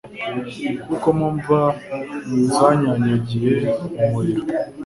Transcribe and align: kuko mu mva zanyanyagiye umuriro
kuko 0.87 1.07
mu 1.17 1.27
mva 1.35 1.61
zanyanyagiye 2.53 3.55
umuriro 4.01 4.43